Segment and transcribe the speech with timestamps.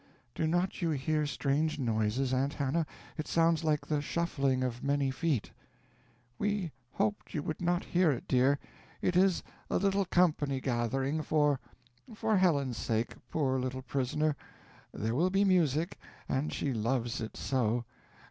[0.33, 2.87] "Do not you hear strange noises, Aunt Hannah?
[3.19, 5.51] It sounds like the shuffling of many feet."
[6.39, 8.57] "We hoped you would not hear it, dear.
[9.03, 11.59] It is a little company gathering, for
[12.15, 14.35] for Helen's sake, poor little prisoner.
[14.91, 17.85] There will be music and she loves it so.